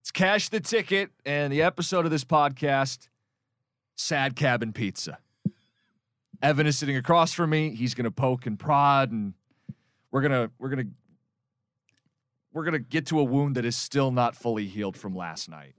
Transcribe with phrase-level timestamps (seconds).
[0.00, 3.08] It's Cash the Ticket, and the episode of this podcast,
[3.96, 5.18] Sad Cabin Pizza.
[6.42, 7.74] Evan is sitting across from me.
[7.74, 9.34] He's gonna poke and prod, and
[10.10, 10.88] we're gonna we're gonna
[12.52, 15.48] we're going to get to a wound that is still not fully healed from last
[15.48, 15.74] night.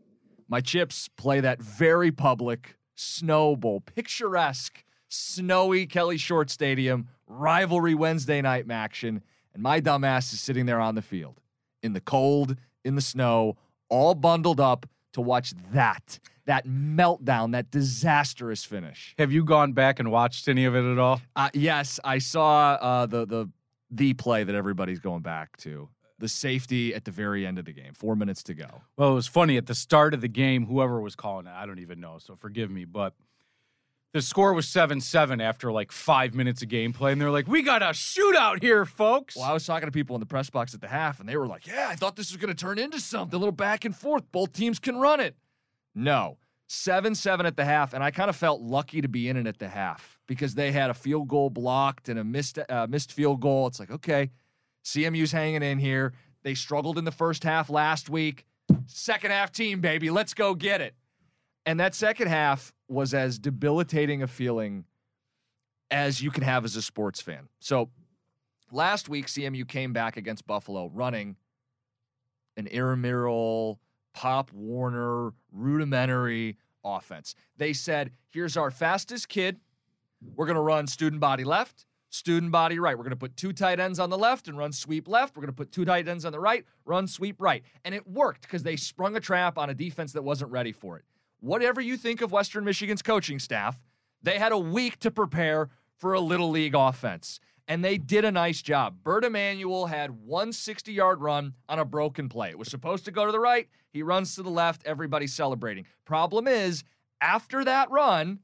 [0.48, 8.70] My chips play that very public, snowball, picturesque, snowy Kelly Short Stadium, rivalry Wednesday night
[8.72, 9.22] action,
[9.54, 11.42] and my dumbass is sitting there on the field
[11.84, 13.58] in the cold, in the snow,
[13.90, 19.16] all bundled up to watch that, that meltdown, that disastrous finish.
[19.18, 21.22] Have you gone back and watched any of it at all?
[21.36, 23.50] Uh, yes, I saw uh, the the
[23.92, 27.74] the play that everybody's going back to the safety at the very end of the
[27.74, 27.94] game.
[27.94, 28.82] Four minutes to go.
[28.98, 30.66] Well, it was funny at the start of the game.
[30.66, 32.18] Whoever was calling it, I don't even know.
[32.20, 33.14] So forgive me, but
[34.14, 37.62] the score was seven seven after like five minutes of gameplay, and they're like, "We
[37.62, 40.74] got a shootout here, folks." Well, I was talking to people in the press box
[40.74, 42.80] at the half, and they were like, "Yeah, I thought this was going to turn
[42.80, 44.24] into something, a little back and forth.
[44.32, 45.36] Both teams can run it."
[45.94, 46.38] No,
[46.68, 49.48] seven seven at the half, and I kind of felt lucky to be in it
[49.48, 53.12] at the half because they had a field goal blocked and a missed uh, missed
[53.12, 53.68] field goal.
[53.68, 54.32] It's like okay
[54.84, 56.14] CMU's hanging in here.
[56.44, 58.46] They struggled in the first half last week.
[58.86, 60.10] Second half team, baby.
[60.10, 60.96] Let's go get it.
[61.66, 64.86] And that second half was as debilitating a feeling
[65.92, 67.48] as you can have as a sports fan.
[67.60, 67.90] So
[68.72, 71.36] last week, CMU came back against Buffalo running
[72.58, 73.80] an intramural,
[74.14, 77.36] Pop Warner, rudimentary offense.
[77.58, 79.60] They said, here's our fastest kid.
[80.36, 82.98] We're going to run student body left student body right.
[82.98, 85.36] We're going to put two tight ends on the left and run sweep left.
[85.36, 87.64] We're going to put two tight ends on the right, run sweep right.
[87.86, 90.98] And it worked because they sprung a trap on a defense that wasn't ready for
[90.98, 91.06] it.
[91.40, 93.80] Whatever you think of Western Michigan's coaching staff,
[94.22, 97.40] they had a week to prepare for a little league offense.
[97.68, 98.98] And they did a nice job.
[99.04, 102.50] Bert Emanuel had one 60 yard run on a broken play.
[102.50, 103.68] It was supposed to go to the right.
[103.92, 104.82] He runs to the left.
[104.86, 105.86] Everybody's celebrating.
[106.04, 106.84] Problem is,
[107.22, 108.40] after that run,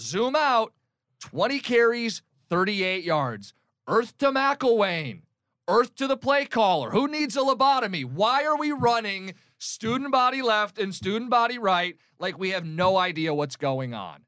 [0.00, 0.72] zoom out
[1.20, 3.54] 20 carries, 38 yards.
[3.88, 5.22] Earth to McElwain.
[5.66, 6.90] Earth to the play caller.
[6.90, 8.04] Who needs a lobotomy?
[8.04, 12.96] Why are we running student body left and student body right like we have no
[12.96, 14.24] idea what's going on?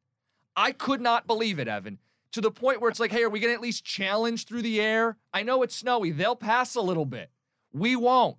[0.57, 1.99] I could not believe it, Evan,
[2.33, 4.63] to the point where it's like, hey, are we going to at least challenge through
[4.63, 5.17] the air?
[5.33, 6.11] I know it's snowy.
[6.11, 7.31] They'll pass a little bit.
[7.73, 8.39] We won't.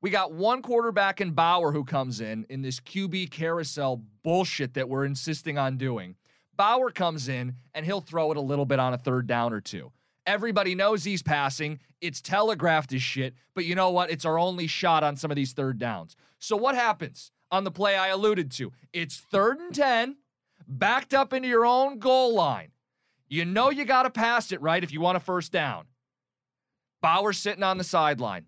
[0.00, 4.88] We got one quarterback in Bauer who comes in in this QB carousel bullshit that
[4.88, 6.14] we're insisting on doing.
[6.56, 9.60] Bauer comes in and he'll throw it a little bit on a third down or
[9.60, 9.90] two.
[10.26, 11.78] Everybody knows he's passing.
[12.00, 14.10] It's telegraphed as shit, but you know what?
[14.10, 16.16] It's our only shot on some of these third downs.
[16.38, 18.72] So what happens on the play I alluded to?
[18.92, 20.16] It's third and 10,
[20.66, 22.72] backed up into your own goal line.
[23.28, 25.86] You know you got to pass it, right, if you want a first down.
[27.00, 28.46] Bauer sitting on the sideline.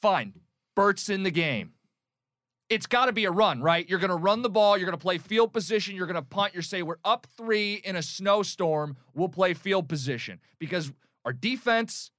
[0.00, 0.34] Fine.
[0.74, 1.72] Bert's in the game
[2.72, 3.86] it's got to be a run, right?
[3.86, 4.78] You're going to run the ball.
[4.78, 5.94] You're going to play field position.
[5.94, 6.54] You're going to punt.
[6.54, 8.96] You're say we're up three in a snowstorm.
[9.12, 10.90] We'll play field position because
[11.26, 12.10] our defense,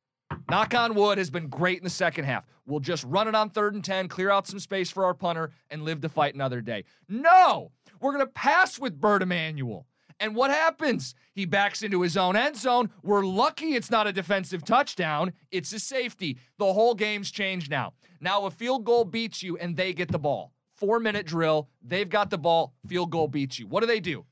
[0.52, 2.46] knock on wood, has been great in the second half.
[2.68, 5.50] We'll just run it on third and 10, clear out some space for our punter,
[5.72, 6.84] and live to fight another day.
[7.10, 9.88] No, we're going to pass with Bert Emanuel.
[10.20, 11.16] And what happens?
[11.34, 12.90] He backs into his own end zone.
[13.02, 16.38] We're lucky it's not a defensive touchdown, it's a safety.
[16.58, 17.94] The whole game's changed now.
[18.20, 20.54] Now, a field goal beats you and they get the ball.
[20.76, 21.70] Four minute drill.
[21.82, 22.74] They've got the ball.
[22.88, 23.68] Field goal beats you.
[23.68, 24.26] What do they do?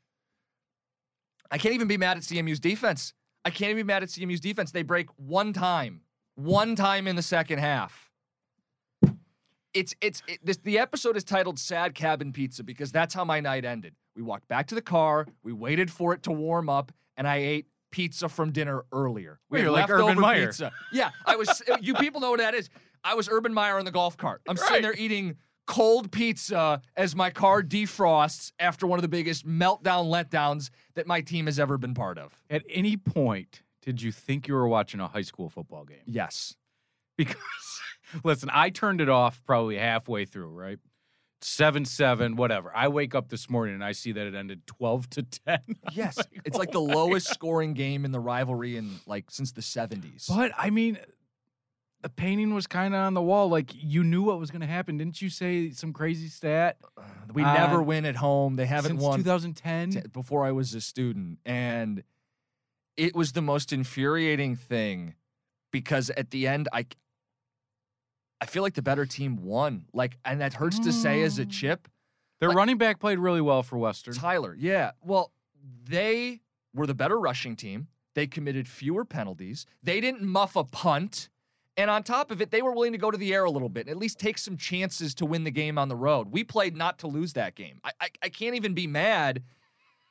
[1.52, 3.14] I can't even be mad at CMU's defense.
[3.44, 4.72] I can't even be mad at CMU's defense.
[4.72, 6.02] They break one time,
[6.36, 8.10] one time in the second half.
[9.74, 13.40] It's it's it, this, the episode is titled "Sad Cabin Pizza" because that's how my
[13.40, 13.96] night ended.
[14.16, 15.26] We walked back to the car.
[15.44, 19.40] We waited for it to warm up, and I ate pizza from dinner earlier.
[19.50, 20.48] We You're like Urban Meyer.
[20.48, 20.72] Pizza.
[20.92, 21.62] Yeah, I was.
[21.82, 22.70] you people know what that is.
[23.04, 24.42] I was Urban Meyer in the golf cart.
[24.48, 24.68] I'm Right.
[24.68, 25.38] sitting there eating
[25.68, 31.22] cold pizza as my car defrosts after one of the biggest meltdown letdowns that my
[31.22, 32.34] team has ever been part of.
[32.50, 36.02] At any point, did you think you were watching a high school football game?
[36.06, 36.56] Yes.
[37.18, 37.38] Because,
[38.24, 40.80] listen, I turned it off probably halfway through, right?
[41.44, 42.72] Seven, seven, whatever.
[42.76, 45.60] I wake up this morning and I see that it ended 12 to 10.
[45.94, 46.18] Yes.
[46.46, 50.28] it's oh like the lowest scoring game in the rivalry in like since the 70s.
[50.30, 51.00] But I mean,
[52.02, 53.50] the painting was kind of on the wall.
[53.50, 54.98] Like you knew what was going to happen.
[54.98, 56.78] Didn't you say some crazy stat?
[57.34, 58.56] we uh, never win at home.
[58.56, 59.20] They haven't won.
[59.20, 59.90] Since won 2010.
[59.92, 61.40] t- before I was a student.
[61.46, 62.04] And
[62.98, 65.16] it was the most infuriating thing
[65.72, 66.86] because at the end, I,
[68.42, 69.86] I feel like the better team won.
[69.94, 71.52] Like, and that hurts to say as a Mm.
[71.52, 71.88] chip.
[72.40, 74.16] Their like- running back played really well for Western.
[74.16, 74.92] Tyler, yeah.
[75.02, 75.32] Well,
[75.86, 76.42] they
[76.74, 77.88] were the better rushing team.
[78.16, 79.66] They committed fewer penalties.
[79.84, 81.30] They didn't muff a punt.
[81.78, 83.70] And on top of it, they were willing to go to the air a little
[83.70, 86.30] bit and at least take some chances to win the game on the road.
[86.32, 87.80] We played not to lose that game.
[87.84, 89.44] I, I, I can't even be mad.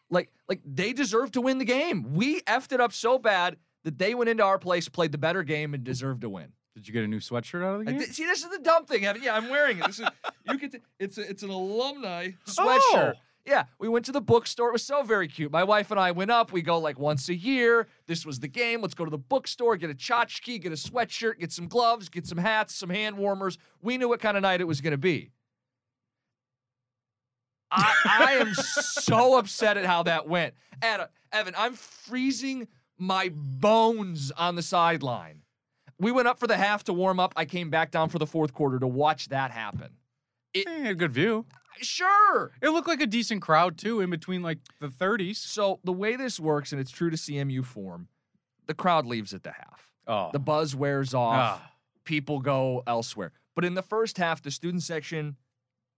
[0.09, 2.15] Like, like they deserve to win the game.
[2.15, 5.43] We effed it up so bad that they went into our place, played the better
[5.43, 6.53] game, and deserved to win.
[6.81, 8.01] Did you get a new sweatshirt out of the game?
[8.01, 9.05] thi- see, this is the dumb thing.
[9.05, 9.23] Evan.
[9.23, 9.87] Yeah, I'm wearing it.
[9.87, 10.09] This is
[10.49, 12.51] you get to, it's a, it's an alumni oh!
[12.51, 13.13] sweatshirt.
[13.17, 13.21] Oh.
[13.45, 14.69] Yeah, we went to the bookstore.
[14.69, 15.53] It was so very cute.
[15.53, 16.53] My wife and I went up.
[16.53, 17.87] We go like once a year.
[18.07, 18.81] This was the game.
[18.81, 22.27] Let's go to the bookstore, get a tchotchke, get a sweatshirt, get some gloves, get
[22.27, 23.59] some hats, some hand warmers.
[23.83, 25.33] We knew what kind of night it was going to be.
[27.71, 30.55] I, I am so upset at how that went.
[30.81, 32.69] Ad- Evan, I'm freezing
[32.99, 35.43] my bones on the sideline.
[36.01, 37.33] We went up for the half to warm up.
[37.37, 39.91] I came back down for the fourth quarter to watch that happen.
[40.55, 41.45] Eh, had a good view.
[41.81, 42.51] Sure.
[42.63, 45.37] It looked like a decent crowd too, in between like the 30s.
[45.37, 48.09] So the way this works, and it's true to CMU form,
[48.67, 49.93] the crowd leaves at the half.
[50.07, 51.61] Oh, The buzz wears off.
[51.63, 51.73] Ah.
[52.05, 53.33] People go elsewhere.
[53.55, 55.37] But in the first half, the student section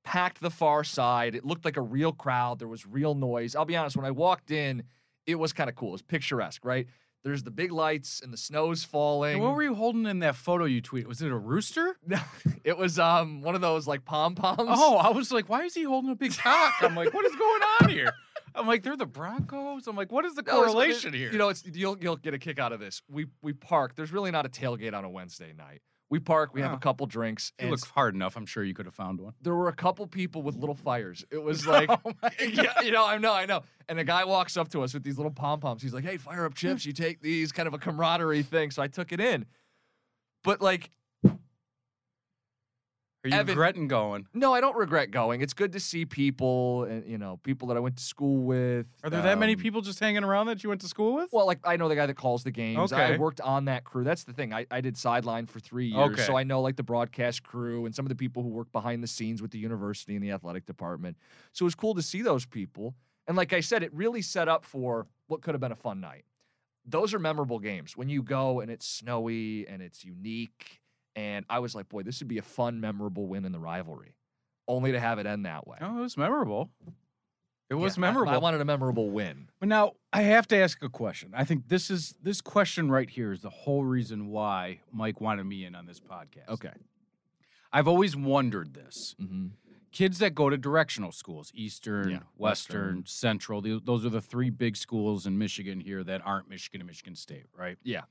[0.05, 1.35] packed the far side.
[1.35, 2.59] It looked like a real crowd.
[2.59, 3.55] There was real noise.
[3.55, 4.83] I'll be honest, when I walked in,
[5.27, 5.91] it was kind of cool.
[5.91, 6.89] It was picturesque, right?
[7.25, 9.41] There's the big lights and the snow's falling.
[9.41, 11.07] what were you holding in that photo you tweeted?
[11.07, 11.97] Was it a rooster?
[12.07, 12.19] No.
[12.65, 14.69] It was um one of those like pom poms.
[14.71, 16.75] Oh, I was like, why is he holding a big cock?
[16.81, 18.13] I'm like, what is going on here?
[18.55, 19.87] I'm like, they're the Broncos.
[19.89, 21.33] I'm like, what is the No, correlation here?
[21.33, 23.03] You know, it's you'll you'll get a kick out of this.
[23.11, 23.97] We we park.
[23.97, 25.81] There's really not a tailgate on a Wednesday night.
[26.13, 26.51] We park.
[26.53, 26.75] We have Oh.
[26.75, 29.33] a couple drinks, if you look hard enough, I'm sure you could have found one.
[29.41, 31.25] there were a couple people with little fires.
[31.31, 33.63] It was oh like, Oh yeah, you know, I know, I know.
[33.89, 35.83] And a guy walks up to us with these little pom poms.
[35.83, 36.85] He's like, "Hey, fire up chips.
[36.87, 38.71] You take these." Kind of a camaraderie thing.
[38.73, 39.47] So I took it in.
[40.45, 40.91] But like,
[43.25, 44.27] Are you Evan- regretting going?
[44.35, 45.43] no, I don't regret going.
[45.43, 48.87] It's good to see people, and you know, people that I went to school with.
[49.05, 51.29] Are there that many um, people just hanging around that you went to school with?
[51.33, 52.93] Well, like I know the guy that calls the games.
[52.93, 53.15] Okay.
[53.15, 54.03] I worked on that crew.
[54.03, 54.53] That's the thing.
[54.53, 56.23] I, I did sideline for three years, Okay.
[56.23, 59.05] so I know like the broadcast crew and some of the people who work behind
[59.05, 61.17] the scenes with the university and the athletic department.
[61.53, 62.95] So it was cool to see those people.
[63.29, 66.01] And like I said, it really set up for what could have been a fun
[66.01, 66.25] night.
[66.85, 70.81] Those are memorable games when you go and it's snowy and it's unique.
[71.17, 74.15] And I was like, boy, this would be a fun, memorable win in the rivalry,
[74.67, 75.79] only to have it end that way.
[75.81, 76.71] Oh, it was memorable.
[77.71, 78.33] It was Yeah, memorable.
[78.33, 79.49] I wanted a memorable win.
[79.61, 81.33] But now I have to ask a question.
[81.35, 85.45] I think this is this question right here is the whole reason why Mike wanted
[85.45, 86.49] me in on this podcast.
[86.49, 86.73] Okay.
[87.73, 89.15] I've always wondered this.
[89.19, 89.49] hmm
[89.91, 93.07] Kids that go to directional schools, Eastern, Yeah, Western, Western.
[93.07, 96.89] Central, th- those are the three big schools in Michigan here that aren't Michigan and
[96.89, 97.77] Michigan State, right?
[97.83, 98.05] Yeah.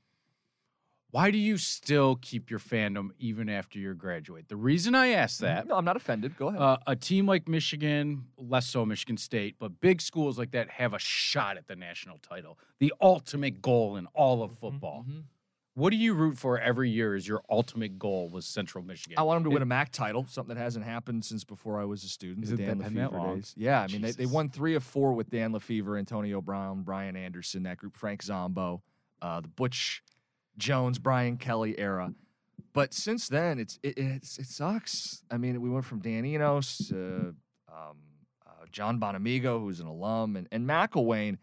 [1.12, 4.48] Why do you still keep your fandom even after you graduate?
[4.48, 6.36] The reason I ask that No, I'm not offended.
[6.38, 6.60] Go ahead.
[6.60, 10.94] uh, a team like Michigan, less so Michigan State, but big schools like that have
[10.94, 15.04] a shot at the national title, the ultimate goal in all of football.
[15.06, 15.24] Mhm.
[15.74, 19.18] What do you root for every year as your ultimate goal was Central Michigan?
[19.18, 21.84] I want them to win a MAC title, something that hasn't happened since before I
[21.84, 22.44] was a student.
[22.44, 23.54] Is it Dan been LeFevour days.
[23.56, 27.16] Yeah, I mean they, they won three of four with Dan LeFevour, Antonio Brown, Brian
[27.16, 28.82] Anderson, that group, Frank Zombo,
[29.20, 30.02] uh, the Butch
[30.58, 32.14] Jones, Brian Kelly era.
[32.72, 35.22] But since then, it's it, it's, it sucks.
[35.30, 37.34] I mean, we went from Dan Enos to
[37.68, 37.98] um,
[38.46, 41.38] uh, John Bonamego, who's an alum, and, and McElwain.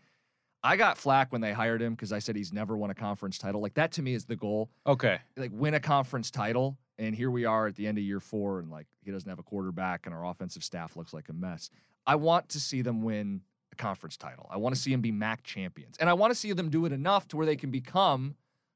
[0.61, 3.37] I got flack when they hired him because I said he's never won a conference
[3.37, 3.61] title.
[3.61, 5.19] Like that to me is the goal okay.
[5.37, 8.59] like win a conference title and here we are at the end of year four
[8.59, 11.71] and like he doesn't have a quarterback and our offensive staff looks like a mess
[12.05, 15.11] i want to see them win a conference title i want to see them be
[15.11, 17.71] mac champions and i want to see them do it enough to where they can
[17.71, 18.35] become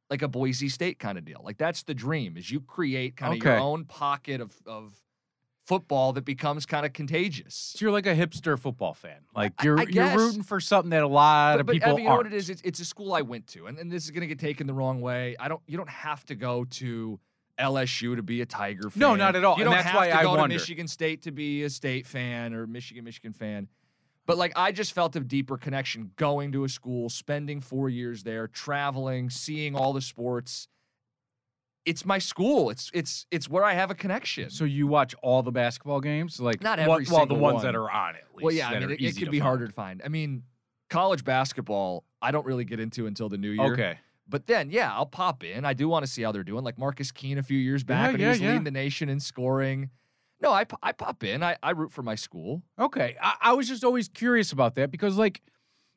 [0.10, 3.34] like a boise state kind of deal like that's the dream is you create kind
[3.34, 4.94] of your own pocket of, of
[5.66, 9.20] football that becomes kind of contagious So you're like a hipster football fan.
[9.36, 12.04] Like you're I you're rooting for something that a lot but, of but people Evan,
[12.04, 12.50] you know what it is?
[12.50, 14.68] It's, it's a school I went to, and, and this is going to get taken
[14.68, 15.36] the wrong way.
[15.40, 15.62] I don't.
[15.68, 17.20] You don't have to go to
[17.60, 19.00] LSU to be a Tiger fan.
[19.00, 19.58] No, not at all.
[19.58, 20.48] You don't that's have why to I go wonder.
[20.48, 23.68] to Michigan State to be a State fan or Michigan Michigan fan.
[24.26, 28.24] But like I just felt a deeper connection going to a school, spending 4 years
[28.24, 30.68] there, traveling, seeing all the sports.
[31.86, 32.70] It's my school.
[32.70, 34.50] It's it's it's where I have a connection.
[34.50, 37.64] So you watch all the basketball games, like Not what- every well, the ones one.
[37.66, 38.24] that are on it.
[38.42, 39.48] well, yeah, I mean it, it could be find.
[39.48, 40.02] harder to find.
[40.06, 40.44] I mean,
[40.90, 43.74] college basketball, I don't really get into until the new year.
[43.74, 43.98] Okay,
[44.30, 45.66] But then, yeah, I'll pop in.
[45.66, 46.64] I do want to see how they're doing.
[46.64, 48.48] Like Marcus Keene a few years back Yeah, yeah, he was yeah.
[48.50, 49.90] leading the nation in scoring.
[50.44, 51.42] No, I, I pop in.
[51.42, 52.62] I, I root for my school.
[52.78, 53.16] okay.
[53.22, 55.42] I, I was just always curious about that because, like,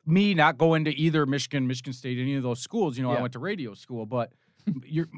[0.06, 2.96] me not going to either Michigan, Michigan State, any of those schools.
[2.96, 4.32] You know, I went to radio school, but
[4.84, 5.08] you're.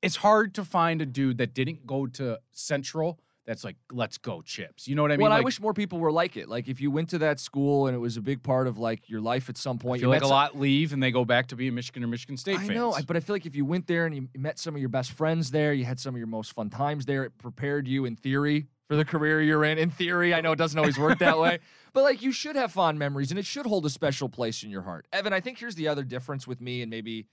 [0.00, 3.18] It's hard to find a dude that didn't go to Central.
[3.46, 4.86] That's like, let's go chips.
[4.86, 5.24] You know what I mean?
[5.24, 6.48] well, I wish more people were like it.
[6.48, 9.08] Like if you went to that school and it was a big part of like
[9.08, 10.00] your life at some point.
[10.00, 12.08] feel you like a some- lot leave and they go back to being Michigan or
[12.08, 12.70] Michigan State I fans.
[12.70, 14.90] know, but I feel like if you went there and you met some of your
[14.90, 17.24] best friends there, you had some of your most fun times there.
[17.24, 19.78] It prepared you in theory for the career you're in.
[19.78, 21.60] In theory, I know it doesn't always work that way,
[21.92, 24.70] but like you should have fond memories and it should hold a special place in
[24.70, 25.06] your heart.
[25.12, 27.26] Evan, I think here's the other difference with me and maybe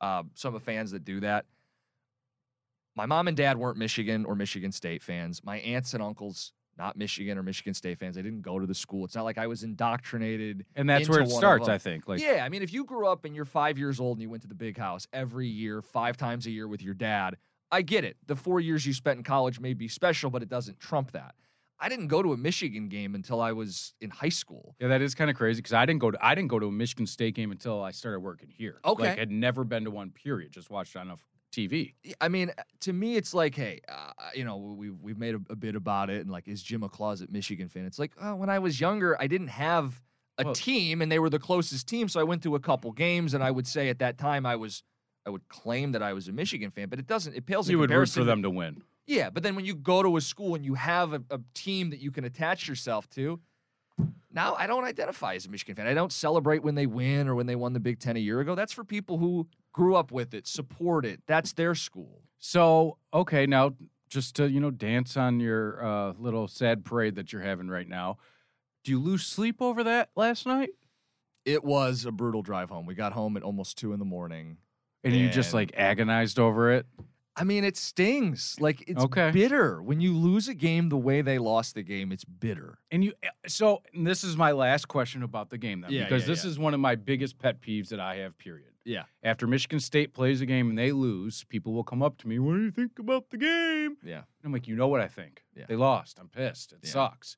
[0.00, 1.46] uh, some of the fans that do that.
[2.96, 5.42] My mom and dad weren't Michigan or Michigan State fans.
[5.44, 8.16] My aunts and uncles, not Michigan or Michigan State fans.
[8.16, 9.04] They didn't go to the school.
[9.04, 11.68] It's not like I was indoctrinated and that's where it into one of starts.
[11.68, 12.08] I think.
[12.08, 14.30] Like, yeah, I mean, if you grew up and you're five years old and you
[14.30, 17.36] went to the big house every year, five times a year with your dad,
[17.70, 18.16] I get it.
[18.26, 21.34] The four years you spent in college may be special, but it doesn't trump that.
[21.78, 24.74] I didn't go to a Michigan game until I was in high school.
[24.80, 26.66] Yeah, that is kind of crazy because I didn't go to I didn't go to
[26.66, 28.80] a Michigan State game until I started working here.
[28.84, 29.08] Okay.
[29.08, 30.10] like had never been to one.
[30.10, 30.52] Period.
[30.52, 31.16] Just watched on a
[31.52, 31.92] TV.
[32.20, 35.56] I mean, to me, it's like, hey, uh, you know, we've we've made a, a
[35.56, 37.84] bit about it, and like, is Jim a closet Michigan fan?
[37.84, 40.00] It's like, oh, when I was younger, I didn't have
[40.38, 42.90] a Well- team, and they were the closest team, so I went to a couple
[42.92, 44.82] games, and I would say at that time I was,
[45.26, 47.34] I would claim that I was a Michigan fan, but it doesn't.
[47.34, 48.82] It pales in You would root for them to win.
[49.06, 51.90] Yeah, but then when you go to a school and you have a, a team
[51.90, 53.40] that you can attach yourself to,
[54.32, 55.86] now I don't identify as a Michigan fan.
[55.86, 58.40] I don't celebrate when they win or when they won the Big Ten a year
[58.40, 58.54] ago.
[58.54, 61.20] That's for people who grew up with it, support it.
[61.26, 62.22] That's their school.
[62.38, 63.74] So okay, now
[64.08, 67.88] just to you know dance on your uh, little sad parade that you're having right
[67.88, 68.18] now.
[68.84, 70.70] Do you lose sleep over that last night?
[71.44, 72.86] It was a brutal drive home.
[72.86, 74.58] We got home at almost two in the morning.
[75.06, 76.86] And you just like agonized over it.
[77.38, 78.56] I mean, it stings.
[78.60, 79.30] Like it's Okay.
[79.30, 82.10] bitter when you lose a game the way they lost the game.
[82.10, 82.78] It's bitter.
[82.90, 86.04] And you eh, so and this is my last question about the game then Yeah,
[86.04, 86.50] because yeah, this yeah.
[86.50, 88.38] is one of my biggest pet peeves that I have.
[88.38, 88.70] Period.
[88.86, 89.04] Yeah.
[89.22, 92.38] After Michigan State plays a game and they lose, people will come up to me.
[92.38, 93.96] What do you think about the game?
[94.02, 94.18] Yeah.
[94.18, 95.42] And I'm like, you know what I think.
[95.54, 95.64] Yeah.
[95.68, 96.18] They lost.
[96.18, 96.72] I'm pissed.
[96.72, 97.36] It sucks.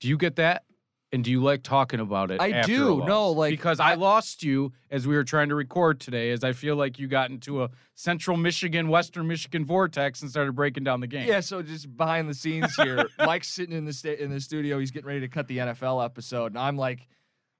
[0.00, 0.64] Do you get that?
[1.10, 2.38] And do you like talking about it?
[2.38, 3.02] I do.
[3.06, 6.44] No, like, because I- I, lost you as we were trying to record today, as
[6.44, 10.84] I feel like you got into a Central Michigan, Western Michigan vortex and started breaking
[10.84, 11.26] down the game.
[11.26, 14.78] Yeah, so just behind the scenes here, Mike's sitting in the sta- in the studio.
[14.78, 17.06] He's getting ready to cut the NFL episode, and I'm like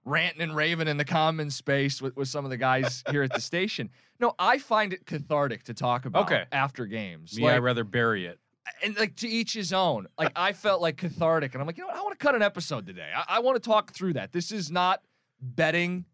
[0.05, 3.33] ranting and raving in the common space with, with some of the guys here at
[3.33, 3.89] the station.
[4.21, 6.45] No, I find it cathartic to talk about Okay.
[6.53, 7.37] after games.
[7.37, 8.39] Me, like, I'd rather bury it.
[8.83, 10.07] And like to each his own.
[10.19, 11.97] Like I felt like cathartic, and I'm like, you know what?
[11.97, 13.09] I want to cut an episode today.
[13.15, 14.33] I, I want to talk through that.
[14.33, 15.03] This is not
[15.41, 16.05] betting,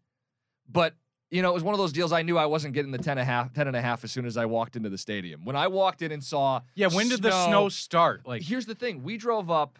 [0.69, 0.93] but
[1.31, 3.11] you know, it was one of those deals I knew I wasn't getting the 10
[3.17, 5.43] and a half, 10 and a half as soon as I walked into the stadium.
[5.43, 8.27] When I walked in and saw Yeah, when did the snow start?
[8.27, 9.79] Like, here's the thing we drove up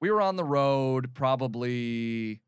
[0.00, 2.40] we were on the road probably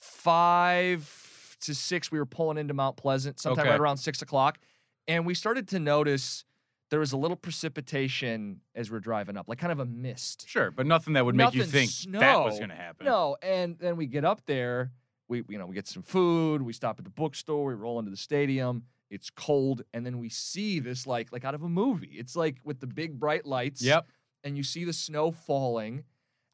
[0.00, 3.70] five to six we were pulling into mount pleasant sometime Okay.
[3.70, 4.58] right around six o'clock
[5.06, 6.44] and we started to notice
[6.90, 10.70] there was a little precipitation as we're driving up like kind of a mist sure,
[10.70, 13.06] but nothing that would make you Nothing think that was going to happen.
[13.06, 14.90] no and then we get up there
[15.28, 18.10] we you know we get some food we stop at the bookstore we roll into
[18.10, 22.12] the stadium it's cold and then we see this like like out of a movie
[22.14, 24.06] it's like with the big bright lights Yep.
[24.44, 26.04] and you see the snow falling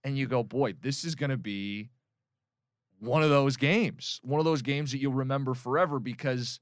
[0.07, 1.89] and you go, boy, this is going to be
[3.01, 6.61] one of those games, one of those games that you'll remember forever because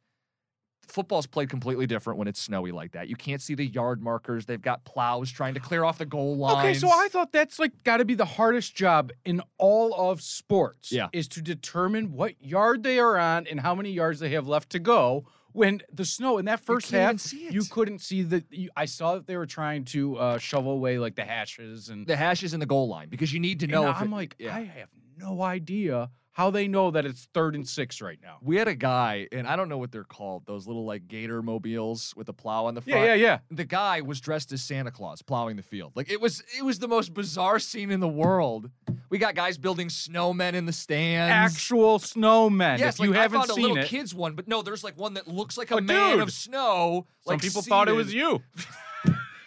[0.86, 3.08] football's played completely different when it's snowy like that.
[3.08, 4.46] You can't see the yard markers.
[4.46, 6.58] They've got plows trying to clear off the goal line.
[6.66, 10.20] Okay, so I thought that's like got to be the hardest job in all of
[10.20, 10.92] sports.
[10.92, 11.08] Yeah.
[11.12, 14.70] Is to determine what yard they are on and how many yards they have left
[14.70, 18.70] to go when the snow in that first can't half you couldn't see the you,
[18.74, 22.16] I saw that they were trying to uh, shovel away like the hashes and the
[22.16, 24.34] hashes in the goal line because you need to and know if I'm it- like
[24.38, 24.54] yeah.
[24.56, 28.38] I have no idea how they know that it's third and six right now.
[28.40, 31.42] We had a guy, and I don't know what they're called, those little like gator
[31.42, 33.00] mobiles with a plow on the front.
[33.00, 33.38] Yeah, yeah, yeah.
[33.50, 35.92] The guy was dressed as Santa Claus plowing the field.
[35.94, 38.70] Like it was it was the most bizarre scene in the world.
[39.10, 41.30] We got guys building snowmen in the stands.
[41.30, 42.78] Actual snowmen.
[42.78, 44.62] Yes, if like you I haven't found a seen little it, kids one, but no,
[44.62, 46.22] there's like one that looks like a Oh, man dude.
[46.22, 47.06] of snow.
[47.26, 48.40] some like people thought it was you.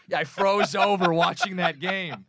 [0.08, 2.26] Yeah, I froze over watching that game.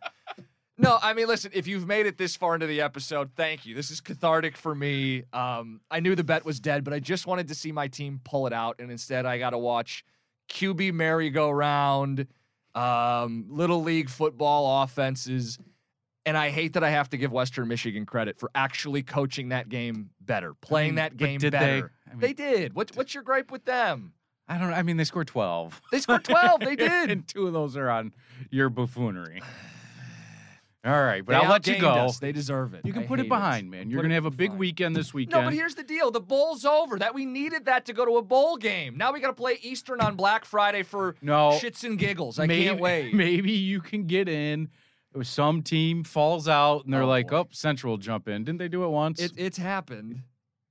[0.79, 3.75] No, I mean, listen, if you've made it this far into the episode, thank you.
[3.75, 5.25] This is cathartic for me.
[5.33, 8.21] Um, I knew the bet was dead, but I just wanted to see my team
[8.25, 10.05] pull it out, and instead I got to watch
[10.51, 12.27] QB merry-go-round,
[12.75, 15.59] um, little league football offenses,
[16.27, 19.71] and I hate that I have to give Western Michigan credit for actually coaching that
[19.71, 21.59] game better, playing mean, that game did they?
[21.59, 21.93] better.
[22.07, 22.75] I mean- they did.
[22.75, 24.13] What, what's your gripe with them?
[24.49, 24.71] I don't.
[24.71, 24.77] Know.
[24.77, 25.81] I mean, they scored twelve.
[25.91, 26.61] They scored 12.
[26.65, 27.11] They did.
[27.11, 28.13] and two of those are on
[28.51, 29.43] your buffoonery.
[30.87, 31.91] All right, but They I'll let you outgained go.
[31.91, 32.19] us.
[32.21, 32.83] They deserve it.
[32.85, 33.91] You can I put hate it behind, man.
[33.91, 34.59] You're Put gonna have a big fine.
[34.59, 35.43] weekend this weekend.
[35.43, 36.99] No, but here's the deal: the bowl's over.
[36.99, 38.97] That we needed that to go to a bowl game.
[38.97, 41.59] Now we got to play Eastern on Black Friday for No.
[41.61, 42.39] shits and giggles.
[42.39, 43.13] I maybe, can't wait.
[43.27, 44.69] Maybe you can get in.
[45.23, 47.37] Some team falls out and they're Oh, like, boy.
[47.39, 49.19] "Oh, Central will jump in." Didn't they do it once?
[49.21, 50.23] It, it's happened.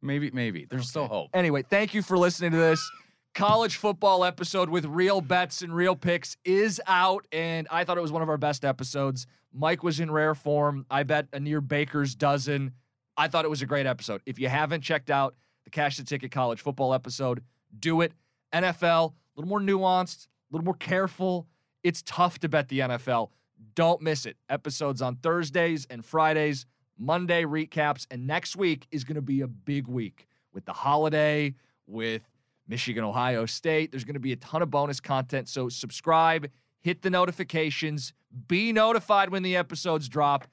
[0.01, 0.65] maybe, maybe.
[0.69, 1.31] There's still hope.
[1.33, 2.91] Anyway, thank you for listening to this.
[3.33, 8.01] College football episode with real bets and real picks is out, and I thought it
[8.01, 9.25] was one of our best episodes.
[9.55, 10.85] Mike was in rare form.
[10.91, 12.73] I bet a near Baker's dozen.
[13.15, 14.21] I thought it was a great episode.
[14.25, 17.41] If you haven't checked out the Cash the Ticket college football episode,
[17.79, 18.11] do it.
[18.53, 21.47] NFL, a little more nuanced, a little more careful.
[21.83, 23.29] It's tough to bet the NFL.
[23.75, 24.37] Don't miss it.
[24.49, 26.65] Episodes on Thursdays and Fridays,
[26.97, 31.53] Monday recaps, and next week is going to be a big week with the holiday,
[31.87, 32.21] with
[32.67, 33.91] Michigan, Ohio State.
[33.91, 35.47] There's going to be a ton of bonus content.
[35.47, 36.49] So subscribe,
[36.81, 38.13] hit the notifications,
[38.47, 40.47] be notified when the episodes drop.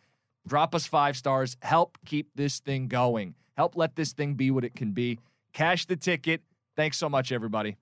[0.47, 1.57] Drop us five stars.
[1.63, 3.35] Help keep this thing going.
[3.57, 5.19] Help let this thing be what it can be.
[5.53, 6.43] Cash the ticket.
[6.77, 7.77] Thanks so much, everybody.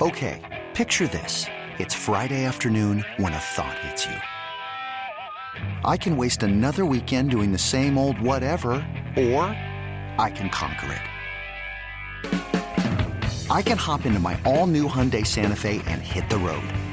[0.00, 0.40] Okay,
[0.74, 1.46] picture this.
[1.78, 4.16] It's Friday afternoon when a thought hits you.
[5.84, 8.72] I can waste another weekend doing the same old whatever,
[9.16, 9.44] or
[10.18, 11.02] I can conquer it.
[13.50, 16.64] I can hop into my all new Hyundai Santa Fe and hit the road.